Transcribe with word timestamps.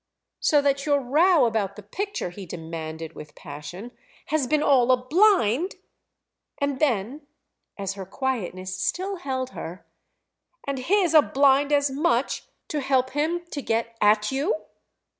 "So 0.39 0.63
that 0.63 0.87
your 0.87 0.99
row 0.99 1.45
about 1.45 1.75
the 1.75 1.83
picture," 1.83 2.31
he 2.31 2.47
demanded 2.47 3.13
with 3.13 3.35
passion, 3.35 3.91
"has 4.29 4.47
been 4.47 4.63
all 4.63 4.91
a 4.91 4.97
blind?" 4.97 5.75
And 6.57 6.79
then 6.79 7.27
as 7.77 7.93
her 7.93 8.05
quietness 8.07 8.75
still 8.75 9.17
held 9.17 9.51
her: 9.51 9.85
"And 10.65 10.79
his 10.79 11.13
a 11.13 11.21
blind 11.21 11.71
as 11.71 11.91
much—to 11.91 12.81
help 12.81 13.11
him 13.11 13.45
to 13.51 13.61
get 13.61 13.95
at 14.01 14.31
you?" 14.31 14.55